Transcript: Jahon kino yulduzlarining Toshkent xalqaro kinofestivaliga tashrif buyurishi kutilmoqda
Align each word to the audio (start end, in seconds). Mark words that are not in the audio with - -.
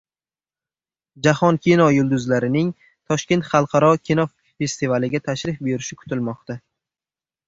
Jahon 1.25 1.57
kino 1.65 1.83
yulduzlarining 1.95 2.71
Toshkent 3.11 3.45
xalqaro 3.49 3.89
kinofestivaliga 4.09 5.21
tashrif 5.29 5.61
buyurishi 5.67 5.99
kutilmoqda 6.01 6.57